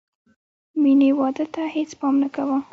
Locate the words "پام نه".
1.99-2.27